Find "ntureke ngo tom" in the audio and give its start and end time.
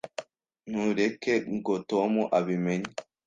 0.69-2.11